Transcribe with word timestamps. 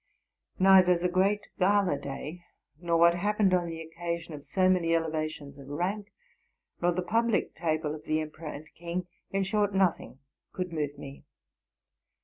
neither 0.57 0.97
the 0.97 1.07
great 1.07 1.47
gala 1.59 1.95
day, 1.95 2.43
nor 2.79 2.97
what 2.97 3.13
happened 3.13 3.53
on 3.53 3.67
the 3.67 3.79
occasion 3.79 4.33
of 4.33 4.43
so 4.43 4.67
many 4.67 4.93
eleva 4.95 5.29
tions 5.29 5.59
of 5.59 5.67
rank, 5.67 6.11
nor 6.81 6.91
the 6.91 7.03
public 7.03 7.53
table 7.53 7.93
of 7.93 8.03
the 8.05 8.19
emperor 8.19 8.47
and 8.47 8.65
king,— 8.73 9.05
in 9.29 9.43
short, 9.43 9.75
nothing 9.75 10.17
could 10.53 10.73
move 10.73 10.97
me. 10.97 11.23